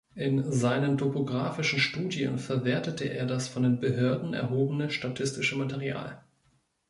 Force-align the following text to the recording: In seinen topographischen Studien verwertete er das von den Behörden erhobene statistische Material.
In 0.15 0.51
seinen 0.51 0.97
topographischen 0.97 1.77
Studien 1.77 2.39
verwertete 2.39 3.03
er 3.05 3.27
das 3.27 3.47
von 3.47 3.61
den 3.61 3.79
Behörden 3.79 4.33
erhobene 4.33 4.89
statistische 4.89 5.55
Material. 5.55 6.23